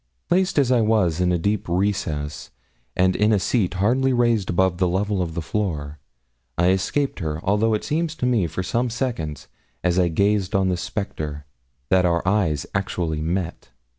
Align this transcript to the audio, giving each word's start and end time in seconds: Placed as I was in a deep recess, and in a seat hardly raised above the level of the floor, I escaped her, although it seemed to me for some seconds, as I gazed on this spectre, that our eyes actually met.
Placed 0.29 0.57
as 0.57 0.71
I 0.71 0.81
was 0.81 1.21
in 1.21 1.31
a 1.31 1.37
deep 1.37 1.69
recess, 1.69 2.49
and 2.95 3.15
in 3.15 3.31
a 3.31 3.37
seat 3.37 3.75
hardly 3.75 4.11
raised 4.13 4.49
above 4.49 4.79
the 4.79 4.87
level 4.87 5.21
of 5.21 5.35
the 5.35 5.43
floor, 5.43 5.99
I 6.57 6.69
escaped 6.71 7.19
her, 7.19 7.39
although 7.43 7.75
it 7.75 7.83
seemed 7.83 8.09
to 8.09 8.25
me 8.25 8.47
for 8.47 8.63
some 8.63 8.89
seconds, 8.89 9.47
as 9.83 9.99
I 9.99 10.07
gazed 10.07 10.55
on 10.55 10.69
this 10.69 10.81
spectre, 10.81 11.45
that 11.89 12.03
our 12.07 12.27
eyes 12.27 12.65
actually 12.73 13.21
met. 13.21 13.69